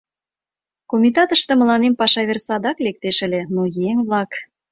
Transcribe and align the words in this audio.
Комитатыште 0.91 1.51
мыланем 1.61 1.93
паша 1.99 2.21
вер 2.27 2.39
садак 2.47 2.77
лектеш 2.85 3.17
ыле, 3.27 3.41
но 3.55 3.61
еҥ-влак... 3.89 4.31